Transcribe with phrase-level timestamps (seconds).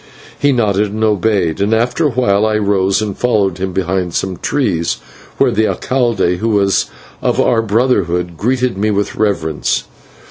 [0.39, 4.37] He nodded and obeyed, and after a while I rose and followed him behind some
[4.37, 4.97] trees,
[5.37, 6.87] where the /alcalde/, who was
[7.21, 9.83] of our brotherhood, greeted me with reverence.